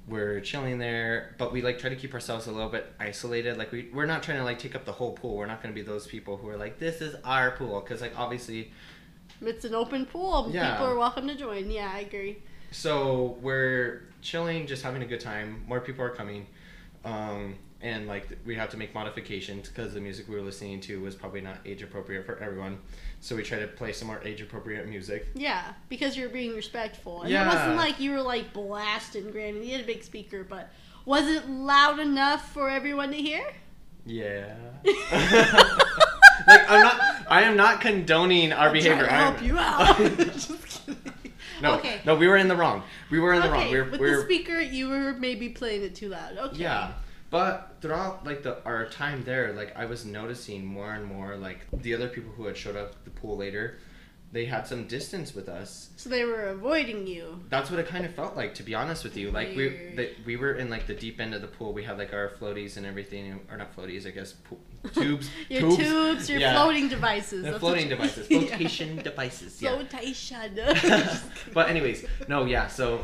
[0.09, 3.71] we're chilling there but we like try to keep ourselves a little bit isolated like
[3.71, 5.79] we, we're not trying to like take up the whole pool we're not going to
[5.79, 8.73] be those people who are like this is our pool because like obviously
[9.45, 10.51] It's an open pool.
[10.53, 10.73] Yeah.
[10.73, 11.71] People are welcome to join.
[11.71, 12.39] Yeah, I agree.
[12.71, 16.47] so we're chilling just having a good time more people are coming
[17.05, 21.01] um, and like we have to make modifications because the music we were listening to
[21.01, 22.79] was probably not age appropriate for everyone
[23.21, 27.23] so we try to play some more age appropriate music Yeah, because you're being respectful.
[27.23, 27.45] And Yeah.
[27.45, 29.31] it wasn't like you were like blasting.
[29.33, 30.71] Granted, you had a big speaker, but
[31.05, 33.45] was it loud enough for everyone to hear?
[34.07, 34.55] yeah
[36.47, 39.59] like i'm not i am not condoning our I'm behavior trying to help I'm- you
[40.19, 40.29] out.
[40.33, 41.13] Just kidding.
[41.61, 42.01] No, Okay.
[42.05, 42.83] no, we were in the wrong.
[43.11, 43.61] We were in the wrong.
[43.63, 46.37] okay, We were, with we the speaker, you were maybe playing it too loud.
[46.37, 46.57] Okay.
[46.63, 46.93] yeah.
[47.31, 51.61] But throughout like the our time there, like I was noticing more and more like
[51.73, 53.79] the other people who had showed up at the pool later,
[54.33, 55.91] they had some distance with us.
[55.97, 57.39] So they were avoiding you.
[57.51, 59.31] That's what it kind of felt like, to be honest with you.
[59.31, 61.73] Like we the, we were in like the deep end of the pool.
[61.75, 64.59] We had like our floaties and everything, or not floaties, I guess, pool,
[64.95, 66.55] tubes, Your tubes, tubes, your Yeah.
[66.55, 67.45] floating devices.
[67.45, 68.39] the floating devices, Yeah.
[68.41, 69.61] flotation devices.
[69.61, 69.75] Yeah.
[69.77, 70.57] Flotation.
[70.57, 72.69] Just but anyways, no, yeah.
[72.69, 73.03] So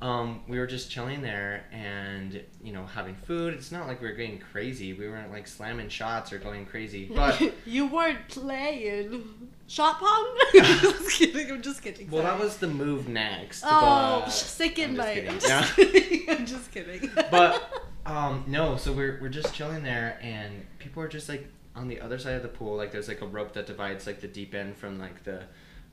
[0.00, 3.52] um, we were just chilling there and you know having food.
[3.52, 4.94] It's not like we were getting crazy.
[4.94, 7.10] We weren't like slamming shots or going crazy.
[7.14, 10.36] But you weren't playing shot pong.
[10.52, 11.50] just kidding.
[11.50, 12.10] I'm just kidding.
[12.10, 13.62] well, that was the move next.
[13.64, 15.24] Oh, but second I'm night.
[15.40, 15.84] just I'm just Yeah.
[15.84, 16.30] kidding.
[16.30, 17.10] I'm just kidding.
[17.30, 21.86] but um, no, so we're we're just chilling there and people are just like on
[21.88, 22.76] the other side of the pool.
[22.76, 25.44] Like there's like a rope that divides like the deep end from like the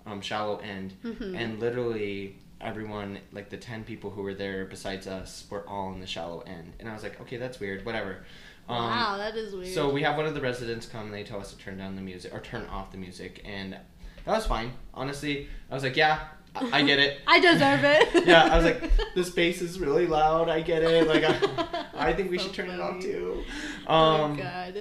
[0.05, 1.35] um, shallow end, Mhm.
[1.37, 5.99] and literally everyone like the 10 people who were there besides us were all in
[5.99, 8.25] the shallow end and i was like okay that's weird whatever
[8.69, 9.67] um, wow, that is weird.
[9.73, 11.95] so we have one of the residents come and they tell us to turn down
[11.95, 13.81] the music or turn off the music and that
[14.35, 18.27] was fine honestly i was like yeah i, I get it I deserve it.
[18.27, 22.13] yeah i was like the space is really loud i get it like i, I
[22.13, 23.03] think we So should turn it off funny.
[23.03, 23.43] too
[23.87, 24.77] oh um god.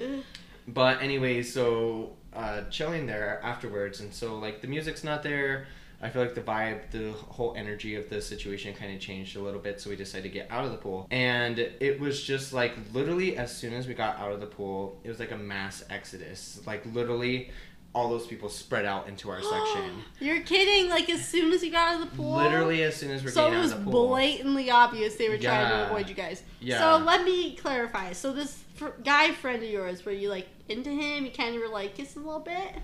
[0.67, 5.65] but anyway, so uh, chilling there afterwards, and so like the music's not there.
[6.01, 9.41] I feel like the vibe, the whole energy of the situation kind of changed a
[9.41, 11.07] little bit, so we decided to get out of the pool.
[11.09, 14.99] And it was just like literally as soon as we got out of the pool,
[15.03, 16.59] it was like a mass exodus.
[16.67, 17.49] Like literally,
[17.95, 20.03] all those people spread out into our section.
[20.19, 20.87] You're kidding!
[20.89, 22.35] Like as soon as you got out of the pool.
[22.35, 24.05] Literally as soon as we're So it getting was out of the pool.
[24.05, 26.43] It was blatantly obvious they were trying to avoid you guys.
[26.59, 26.79] Yeah.
[26.79, 28.13] So let me clarify.
[28.13, 31.25] So this fr- guy friend of yours, were you like into him?
[31.25, 32.75] You kind of were like kissing a little bit.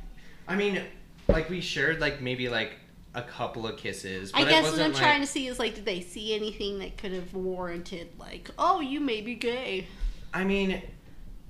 [0.47, 0.81] I mean,
[1.27, 2.71] like we shared like maybe like
[3.15, 4.31] a couple of kisses.
[4.31, 6.79] But I guess what I'm like, trying to see is like, did they see anything
[6.79, 9.87] that could have warranted like, oh, you may be gay?
[10.33, 10.81] I mean,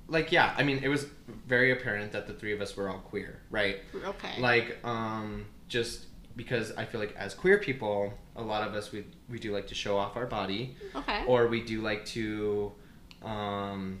[0.08, 1.06] like yeah, I mean it was
[1.46, 3.78] very apparent that the three of us were all queer, right?
[4.04, 4.40] Okay.
[4.40, 9.06] Like um just because I feel like as queer people, a lot of us we
[9.28, 11.24] we do like to show off our body okay.
[11.26, 12.72] or we do like to
[13.22, 14.00] um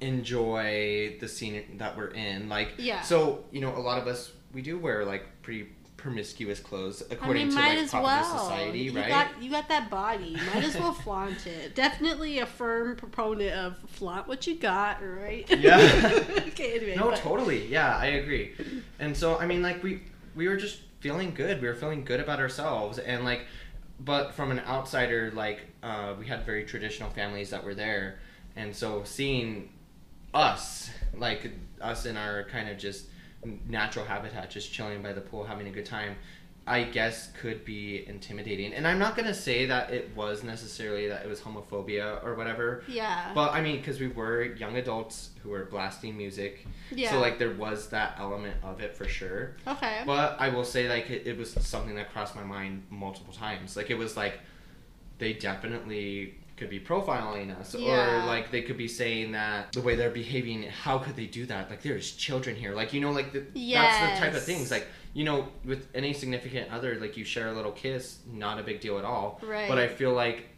[0.00, 2.48] enjoy the scene that we're in.
[2.48, 3.00] Like Yeah.
[3.02, 7.14] so, you know, a lot of us we do wear like pretty promiscuous clothes I
[7.14, 8.38] according mean, to might like as popular well.
[8.38, 9.08] society, you right?
[9.08, 10.36] got you got that body.
[10.54, 11.74] Might as well flaunt it.
[11.74, 15.44] Definitely a firm proponent of flaunt what you got, right?
[15.58, 15.76] Yeah.
[16.48, 16.76] okay.
[16.76, 16.94] Anyway.
[16.96, 17.66] No, but- totally.
[17.66, 18.54] Yeah, I agree.
[18.98, 20.02] And so, I mean, like we
[20.34, 21.60] we were just feeling good.
[21.60, 23.42] We were feeling good about ourselves, and like,
[24.00, 28.20] but from an outsider, like uh, we had very traditional families that were there,
[28.56, 29.70] and so seeing
[30.32, 33.06] us, like us in our kind of just
[33.44, 36.16] natural habitat, just chilling by the pool, having a good time.
[36.66, 41.24] I guess could be intimidating, and I'm not gonna say that it was necessarily that
[41.24, 42.82] it was homophobia or whatever.
[42.86, 43.32] Yeah.
[43.34, 47.10] But I mean, because we were young adults who were blasting music, yeah.
[47.10, 49.56] so like there was that element of it for sure.
[49.66, 50.02] okay.
[50.04, 53.74] But I will say like it, it was something that crossed my mind multiple times.
[53.74, 54.38] Like it was like
[55.16, 58.24] they definitely could be profiling us Yeah.
[58.24, 61.46] or like they could be saying that the way they're behaving how could they do
[61.46, 63.40] that like there's children here like you know like the,
[63.72, 67.48] that's the type of things like you know with any significant other like you share
[67.48, 69.68] a little kiss not a big deal at all Right.
[69.68, 70.48] but i feel like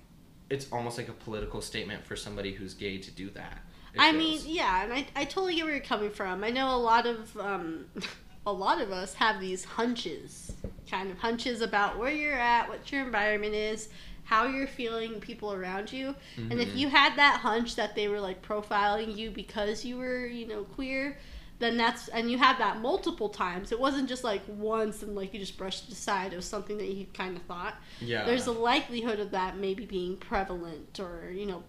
[0.48, 3.58] it's almost like a political statement for somebody who's gay to do that
[3.98, 6.44] I mean, yeah, and I, I totally get where you're coming from.
[6.44, 7.86] I know a lot of um,
[8.46, 10.52] a lot of us have these hunches,
[10.88, 13.88] kind of hunches about where you're at, what your environment is,
[14.30, 16.14] how you're feeling people around you.
[16.36, 16.76] And if Mhm.
[16.76, 20.62] you had that hunch that they were like profiling you because you were, you know,
[20.76, 21.18] queer,
[21.58, 23.72] then that's and you had that multiple times.
[23.72, 26.32] It wasn't just like once and like you just brushed it aside.
[26.32, 27.74] It was something that you kind of thought.
[28.00, 28.24] Yeah.
[28.24, 31.64] There's a likelihood of that maybe being prevalent or, you know,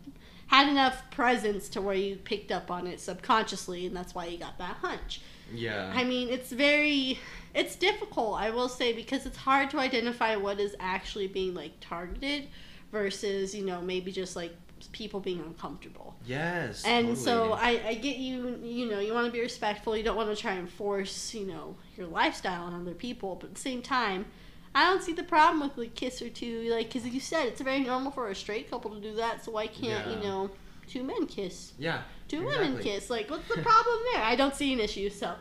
[0.47, 4.37] had enough presence to where you picked up on it subconsciously and that's why you
[4.37, 5.21] got that hunch.
[5.53, 5.91] yeah.
[5.95, 7.19] I mean, it's very
[7.53, 11.71] it's difficult, I will say, because it's hard to identify what is actually being like
[11.81, 12.47] targeted
[12.91, 14.53] versus, you know, maybe just like
[14.91, 16.15] people being uncomfortable.
[16.25, 16.83] yes.
[16.85, 17.53] And so.
[17.53, 19.95] I, I get you, you know, you want to be respectful.
[19.95, 23.35] You don't want to try and force, you know, your lifestyle on other people.
[23.35, 24.25] But at the same time,
[24.73, 26.69] I don't see the problem with like kiss or two.
[26.71, 29.45] Like, because you said it's very normal for a straight couple to do that.
[29.45, 30.15] So why can't, Yeah.
[30.17, 30.49] you know,
[30.87, 31.73] two men kiss?
[31.77, 32.01] yeah.
[32.27, 33.09] two women kiss.
[33.09, 34.23] Like, what's the problem there?
[34.23, 35.09] I don't see an issue.
[35.11, 35.35] So,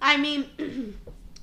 [0.00, 0.46] I mean,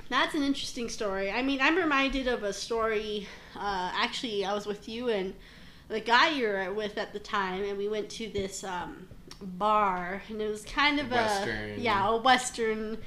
[0.10, 1.32] that's an interesting story.
[1.32, 3.28] I mean, I'm reminded of a story.
[3.56, 5.34] Uh, actually, I was with you and
[5.90, 9.08] the guy you were with at the time, and we went to this um,
[9.42, 11.72] bar, and it was kind of Western.
[11.72, 12.98] a yeah, a western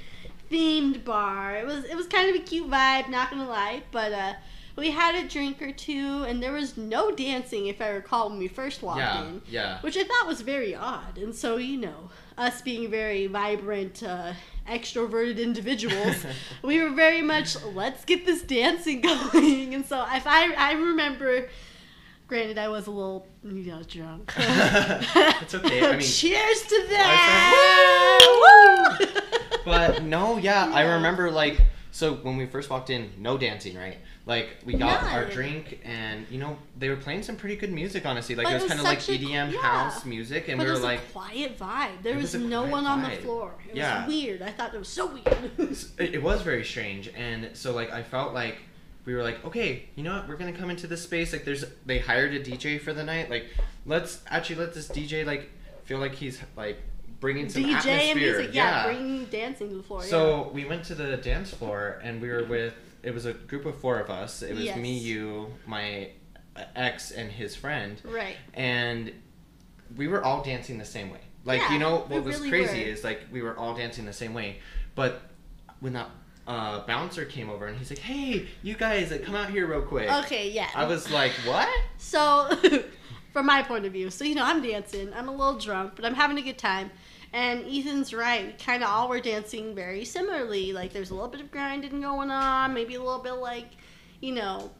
[0.51, 1.55] themed bar.
[1.57, 4.33] It was it was kind of a cute vibe, not gonna lie, but uh.
[4.77, 8.39] We had a drink or two, and there was no dancing, if I recall, when
[8.39, 9.25] we first walked Yeah.
[9.25, 9.81] in Yeah.
[9.81, 11.17] which I thought was very odd.
[11.17, 14.31] And so, you know, us being very vibrant, uh,
[14.67, 16.25] extroverted individuals,
[16.63, 19.01] we were very much, let's get this dancing
[19.33, 19.73] going.
[19.73, 21.49] And so, if I, I remember,
[22.27, 24.33] granted, I was a little, you know, drunk.
[24.37, 28.27] It's okay, I mean- cheers to that!
[29.65, 33.97] but no, yeah, I remember like so when we first walked in, no dancing, right?
[34.25, 38.05] Like we got our drink, and you know they were playing some pretty good music.
[38.05, 39.59] Honestly, like But it was was kind of like EDM yeah.
[39.59, 42.01] house music, and but we it were was like, a quiet vibe.
[42.01, 43.53] There was, was no one on the floor.
[43.69, 44.05] It Yeah.
[44.05, 44.41] was weird.
[44.41, 45.51] I thought it was so weird.
[45.99, 48.57] it, it was very strange, and so like I felt like
[49.03, 51.33] we were like, okay, you know what, we're gonna come into this space.
[51.33, 53.29] Like there's they hired a DJ for the night.
[53.29, 53.47] Like
[53.85, 55.49] let's actually let this DJ like
[55.83, 56.77] feel like he's like
[57.21, 58.09] bringing some DJ atmosphere.
[58.11, 60.01] and music, yeah, bringing dancing to the floor.
[60.03, 60.09] yeah.
[60.09, 63.65] So we went to the dance floor and we were with it was a group
[63.65, 64.41] of four of us.
[64.43, 64.77] It was Yes.
[64.77, 66.09] me, you, my
[66.75, 68.35] ex, and his friend, Right.
[68.53, 69.11] and
[69.95, 71.21] we were all dancing the same way.
[71.45, 72.89] Like Yeah, you know what was really crazy were.
[72.89, 74.59] is like we were all dancing the same way,
[74.95, 75.21] but
[75.79, 76.09] when that
[76.47, 80.11] uh, bouncer came over and he's like, "Hey, you guys, come out here real quick."
[80.25, 80.69] Okay, yeah.
[80.75, 82.49] I was like, "What?" So,
[83.33, 85.13] from my point of view, so you know, I'm dancing.
[85.13, 86.91] I'm a little drunk, but I'm having a good time.
[87.33, 88.45] And Ethan's right.
[88.47, 90.73] We kind of all were dancing very similarly.
[90.73, 93.67] Like, there's a little bit of grinding going on, maybe a little bit like,
[94.19, 94.71] you know,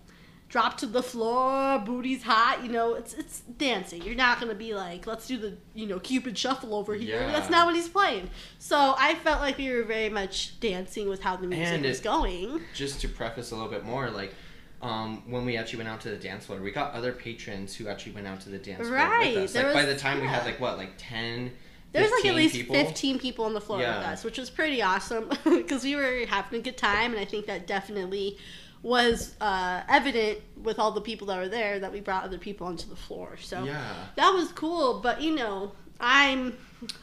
[0.49, 2.61] drop to the floor, booty's hot.
[2.61, 4.01] You know, it's it's dancing.
[4.01, 7.21] You're not gonna be like, let's do the you know Cupid shuffle over here.
[7.21, 7.31] Yeah.
[7.31, 8.29] That's not what he's playing.
[8.59, 11.99] So I felt like we were very much dancing with how the music And was
[11.99, 12.59] it- going.
[12.75, 14.33] just to preface a little bit more, like
[14.81, 17.87] um, when we actually went out to the dance floor, we got other patrons who
[17.87, 19.53] actually went out to the dance floor Right, with us.
[19.53, 21.51] there Like by the time we had like what, like 10,
[21.91, 22.75] There was like 15 at least people?
[22.75, 26.59] 15 people on the floor with us, which was pretty awesome because we were having
[26.59, 28.37] a good time, and I think that definitely
[28.83, 32.65] was uh, evident with all the people that were there that we brought other people
[32.65, 33.37] onto the floor.
[33.39, 33.79] So Yeah.
[34.15, 34.99] that was cool.
[35.01, 36.57] But you know, I'm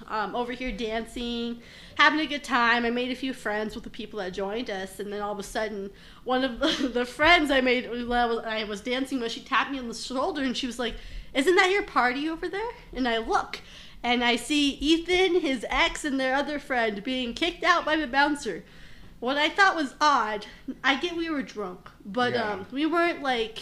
[0.09, 1.61] um, over here dancing,
[1.99, 2.85] having a good time.
[2.85, 5.39] I made a few friends with the people that joined us, and then all of
[5.41, 5.91] a sudden,
[6.23, 9.89] one of the, the friends I made I was, dancing with, she tapped me on
[9.89, 10.95] the shoulder and she was like,
[11.35, 13.61] "Isn't that your party over there?" And I look.
[14.01, 18.07] And I see Ethan, his ex, and their other friend being kicked out by the
[18.07, 18.63] bouncer.
[19.19, 20.47] What I thought was odd,
[20.85, 22.53] I get we were drunk, but Yeah.
[22.53, 23.59] um, we weren't like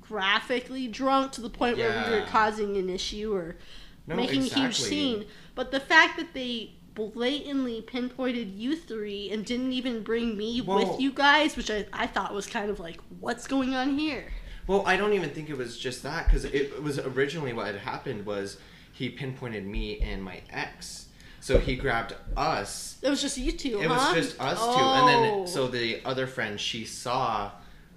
[0.00, 3.56] graphically drunk to the point where we were causing an issue or
[4.06, 5.24] No, making a huge scene.
[5.56, 10.90] But the fact that they blatantly pinpointed you three and didn't even bring me Well-
[10.90, 14.24] with you guys, which I, I thought was kind of like, what's going on here?
[14.66, 17.76] Well, I don't even think it was just that because it, was originally what had
[17.76, 18.58] happened was
[18.92, 21.06] he pinpointed me and my ex.
[21.40, 22.98] So he grabbed us.
[23.02, 24.12] It was just you two, It huh?
[24.12, 25.06] was just us two, and Oh.
[25.06, 27.50] then so the other friend she saw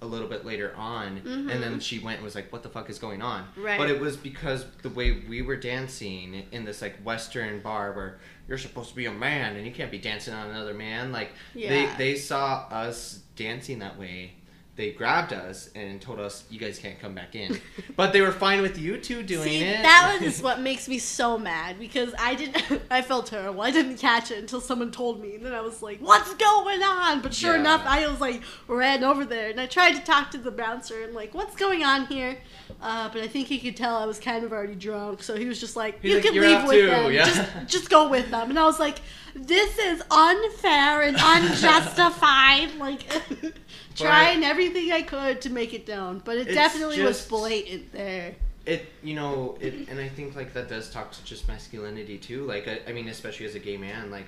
[0.04, 1.82] a little bit later on, and then Mhm.
[1.82, 3.78] she went and was like, "What the fuck is going on?" Right.
[3.78, 8.18] But it was because the way we were dancing in this like Western bar where
[8.46, 11.10] you're supposed to be a man and you can't be dancing on another man.
[11.10, 11.70] Like Yeah.
[11.70, 14.34] they they saw us dancing that way.
[14.76, 17.60] They grabbed us and told us you guys can't come back in.
[17.96, 19.82] but they were fine with you two doing See, it.
[19.82, 22.82] that was what makes me so mad because I didn't.
[22.90, 23.60] I felt terrible.
[23.62, 26.82] I didn't catch it until someone told me, and then I was like, "What's going
[26.82, 27.60] on?" But sure Yeah.
[27.60, 31.02] enough, I was like ran over there, and I tried to talk to the bouncer
[31.02, 32.38] and like, "What's going on here?"
[32.80, 35.46] Uh, but I think he could tell I was kind of already drunk, so he
[35.46, 37.12] was just like, He's "You like, can "You're leave with too," them.
[37.12, 37.24] yeah.
[37.24, 38.98] Just, just go with them." And I was like,
[39.34, 43.02] "This is unfair and unjustified." Like.
[43.96, 48.34] Trying every everything I could to make it down, but it definitely was blatant there.
[48.66, 52.44] it you know it and i think like that does talk to just masculinity too
[52.46, 54.26] like i, I mean especially as a gay man like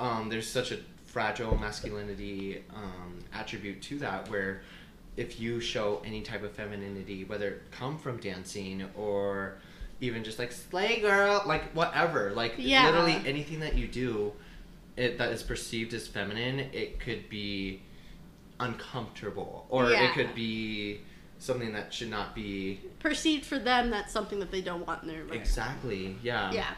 [0.00, 4.62] um, there's such a fragile masculinity um, attribute to that where
[5.16, 9.58] if you show any type of femininity whether it come from dancing or
[10.00, 12.86] even just like slay girl like whatever like Yeah.
[12.86, 14.32] literally anything that you do
[14.96, 17.82] it that is perceived as feminine it could be
[18.60, 20.04] uncomfortable or Yeah.
[20.04, 21.00] it could be
[21.38, 25.08] something that should not be Perceived for them, that's something that they don't want in
[25.08, 25.34] their life.
[25.34, 26.16] Exactly.
[26.22, 26.52] Yeah.
[26.52, 26.70] Yeah.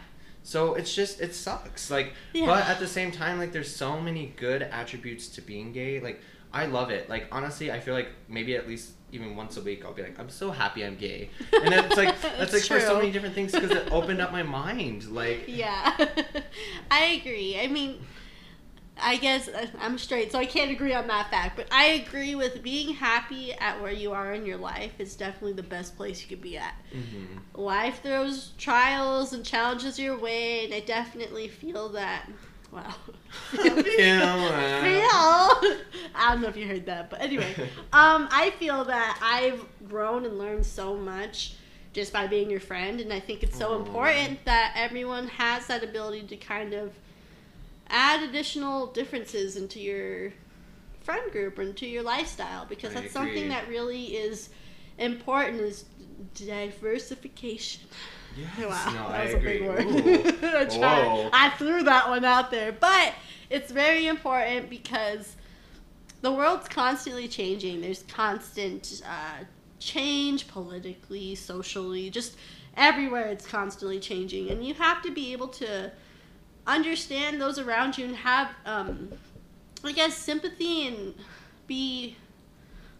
[0.42, 1.90] So it's just it sucks.
[1.90, 2.46] Like Yeah.
[2.46, 6.00] but at the same time like there's so many good attributes to being gay.
[6.00, 6.20] Like
[6.54, 7.10] I love it.
[7.10, 10.18] Like honestly, I feel like maybe at least even once a week I'll be like
[10.18, 11.28] I'm so happy I'm gay.
[11.62, 14.32] And it's like that's like It's for so many different things because it opened up
[14.32, 15.04] my mind.
[15.10, 15.92] Like Yeah,
[16.90, 17.58] I agree.
[17.60, 18.00] I mean,
[19.00, 21.56] I guess uh, I'm straight, so I can't agree on that fact.
[21.56, 25.54] But I agree with being happy at where you are in your life is definitely
[25.54, 26.74] the best place you could be at.
[26.92, 27.40] mhm.
[27.56, 32.28] Life throws trials and challenges your way, and I definitely feel that.
[32.74, 32.94] Wow.
[34.84, 35.48] Yeah.
[36.14, 37.54] I don't know if you heard that, but anyway,
[37.92, 41.54] um, I feel that I've grown and learned so much
[41.92, 43.76] just by being your friend, and I think it's so Aw.
[43.76, 46.92] important that everyone has that ability to kind of
[47.88, 50.32] add additional differences into your
[51.02, 54.48] friend group or into your lifestyle because I that's something that really is
[54.98, 55.84] important is
[56.34, 57.82] diversification.
[58.36, 58.58] Yes.
[58.58, 59.56] Wow, No, that I was agree.
[59.56, 60.44] a big word.
[60.44, 61.04] I, tried.
[61.04, 61.30] Whoa.
[61.32, 63.14] I threw that one out there, but
[63.50, 65.36] it's very important because
[66.20, 67.80] the world's constantly changing.
[67.80, 69.44] There's constant uh,
[69.78, 72.36] change politically, socially, just
[72.76, 73.26] everywhere.
[73.26, 75.92] It's constantly changing, and you have to be able to
[76.66, 79.10] understand those around you and have, um,
[79.84, 81.14] I guess, sympathy and
[81.66, 82.16] be.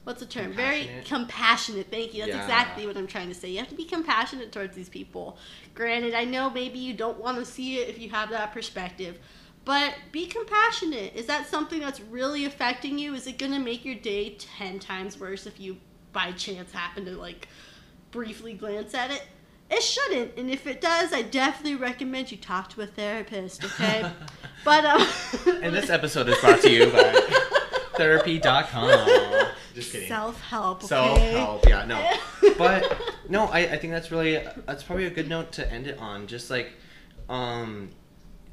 [0.05, 0.53] What's the term?
[0.53, 1.05] Very Compassionate.
[1.07, 1.91] compassionate.
[1.91, 2.21] Thank you.
[2.21, 2.43] That's Yeah.
[2.43, 3.49] exactly what I'm trying to say.
[3.51, 5.39] You have to be compassionate towards these people.
[5.75, 9.19] Granted, I know maybe you don't want to see it if you have that perspective,
[9.65, 11.15] but be compassionate.
[11.15, 13.15] Is that something that's really affecting you?
[13.15, 15.79] Is it going to make your day 10 times worse if you
[16.13, 17.49] by chance happen to like
[18.11, 19.23] briefly glance at it?
[19.71, 20.37] It shouldn't.
[20.37, 24.05] And if it does, I definitely recommend you talk to a therapist, okay?
[24.67, 25.07] but um
[25.63, 27.13] And this episode is brought to you by
[27.97, 29.49] therapy.com.
[29.75, 30.09] Just kidding.
[30.09, 30.87] Self-help, okay?
[30.87, 32.55] Self help, yeah, no.
[32.59, 35.99] But no, I, I think that's really that's probably a good note to end it
[35.99, 36.27] on.
[36.27, 36.73] Just like
[37.29, 37.91] um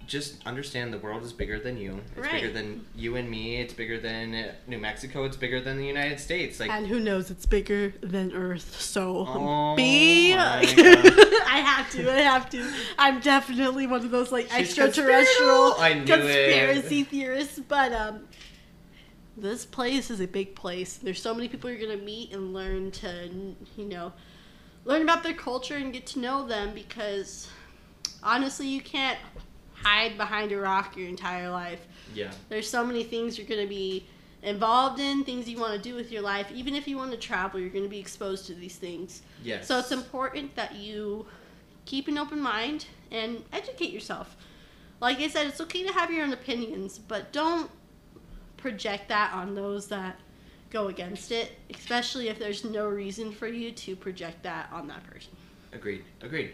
[0.07, 2.01] just understand the world is bigger than you.
[2.17, 3.61] It's bigger than you and me.
[3.61, 5.24] It's bigger than New Mexico.
[5.24, 6.59] It's bigger than the United States.
[6.59, 10.34] Like and who knows, it's bigger than Earth, so Oh be.
[10.38, 12.69] I have to, I have to.
[12.97, 15.76] I'm definitely one of those like She's extraterrestrial conspiratorial.
[15.80, 17.07] I knew conspiracy it.
[17.07, 18.28] theorists, but um,
[19.42, 20.98] this place is a big place.
[20.98, 23.30] There's so many people you're gonna meet and learn to,
[23.76, 24.14] you know,
[24.86, 27.50] learn about their culture and get to know them because
[28.24, 29.18] honestly, you can't
[29.74, 31.88] hide behind a rock your entire life.
[32.14, 32.32] yeah.
[32.50, 34.06] There's so many things you're going to be
[34.44, 36.52] involved in, things you want to do with your life.
[36.54, 39.22] Even if you want to travel, you're going to be exposed to these things.
[39.44, 39.68] Yes.
[39.68, 41.26] So it's important that you
[41.86, 44.36] keep an open mind and educate yourself.
[45.00, 47.72] Like I said, it's okay to have your own opinions, but don't
[48.62, 50.20] project that on those that
[50.70, 55.03] go against it, especially if there's no reason for you to project that on that
[55.05, 55.32] person.
[55.74, 56.03] Agreed.
[56.22, 56.51] Agreed.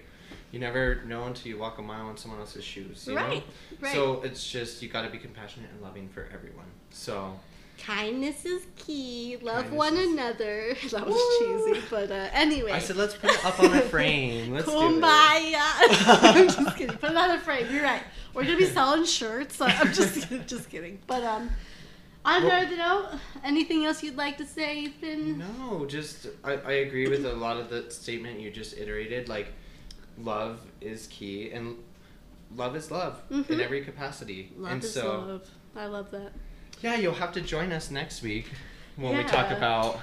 [0.52, 3.06] You never know until you walk a mile in someone else's shoes.
[3.08, 3.44] You Right, Know?
[3.82, 3.94] right.
[3.94, 6.66] So it's just you got to be compassionate and loving for everyone.
[6.90, 7.38] So
[7.78, 9.38] Kindness is key.
[9.42, 10.76] Love Kindness one is- another.
[10.92, 11.70] That was Woo.
[11.74, 12.72] cheesy, but uh, anyway.
[12.72, 14.54] I said let's put it up on a frame.
[14.54, 14.76] Let's do it.
[14.76, 15.54] Kumbaya.
[16.34, 16.98] I'm just kidding.
[16.98, 17.68] Put it on a frame.
[17.72, 18.02] You're right.
[18.34, 19.60] We're gonna be selling shirts.
[19.62, 21.00] I'm just just kidding.
[21.08, 21.50] But um,
[22.28, 25.40] on Well- another note, anything else you'd like to say, Ethan?
[25.40, 29.30] No, just I, I agree with a lot of the statement you just iterated.
[29.30, 29.54] Like,
[30.20, 31.76] love is key, and
[32.56, 33.60] love is love in Mhm.
[33.60, 34.52] every capacity.
[34.58, 35.50] Love and is so, love.
[35.76, 36.32] I love that.
[36.82, 38.52] yeah, you'll have to join us next week
[38.98, 40.00] when we talk about.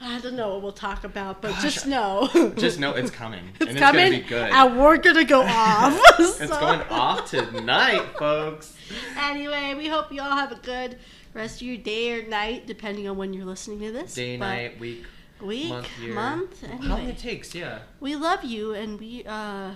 [0.00, 2.28] I don't know what we'll talk about, but Gosh, just know.
[2.58, 4.50] Just know it's coming, it's and coming, it's gonna be good.
[4.52, 5.98] and we're gonna go off.
[6.18, 8.76] it's So- going off tonight, folks.
[9.18, 10.98] Anyway, we hope you all have a good
[11.34, 14.14] rest of your day or night, depending on when you're listening to this.
[14.14, 15.04] Day, But night, week,
[15.42, 16.64] week, month, year, month.
[16.66, 17.54] How long it takes?
[17.54, 17.80] Yeah.
[18.00, 19.72] we love you, and we uh,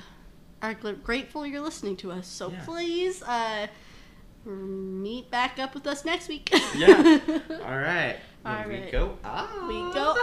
[0.63, 2.27] are gl- grateful you're listening to us.
[2.27, 2.65] So Yeah.
[2.65, 3.67] please uh,
[4.45, 6.49] meet back up with us next week.
[6.77, 7.19] Yeah.
[7.65, 8.17] All right.
[8.47, 9.19] All When we go.
[9.25, 9.67] Ah.
[9.69, 10.15] we go.